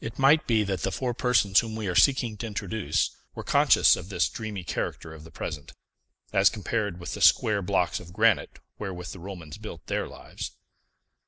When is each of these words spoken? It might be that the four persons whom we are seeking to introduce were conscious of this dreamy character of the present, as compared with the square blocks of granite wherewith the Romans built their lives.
It 0.00 0.18
might 0.18 0.48
be 0.48 0.64
that 0.64 0.80
the 0.82 0.90
four 0.90 1.14
persons 1.14 1.60
whom 1.60 1.76
we 1.76 1.86
are 1.86 1.94
seeking 1.94 2.36
to 2.38 2.46
introduce 2.48 3.14
were 3.36 3.44
conscious 3.44 3.94
of 3.94 4.08
this 4.08 4.28
dreamy 4.28 4.64
character 4.64 5.14
of 5.14 5.22
the 5.22 5.30
present, 5.30 5.74
as 6.32 6.50
compared 6.50 6.98
with 6.98 7.14
the 7.14 7.20
square 7.20 7.62
blocks 7.62 8.00
of 8.00 8.12
granite 8.12 8.58
wherewith 8.80 9.12
the 9.12 9.20
Romans 9.20 9.58
built 9.58 9.86
their 9.86 10.08
lives. 10.08 10.50